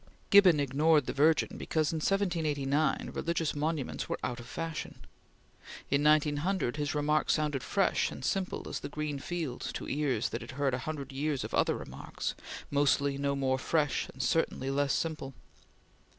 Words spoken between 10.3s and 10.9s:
had heard a